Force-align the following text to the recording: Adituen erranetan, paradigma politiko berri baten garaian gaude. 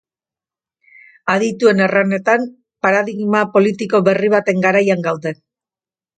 Adituen 1.33 1.83
erranetan, 1.87 2.47
paradigma 2.87 3.43
politiko 3.59 4.03
berri 4.09 4.33
baten 4.37 4.67
garaian 4.67 5.07
gaude. 5.11 5.37